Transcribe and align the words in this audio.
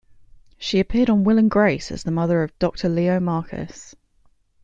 She 0.57 0.79
appeared 0.79 1.11
on 1.11 1.23
"Will 1.23 1.37
and 1.37 1.47
Grace" 1.51 1.91
as 1.91 2.01
the 2.01 2.09
mother 2.09 2.41
of 2.41 2.57
Doctor 2.57 2.89
Leo 2.89 3.19
Markus. 3.19 3.93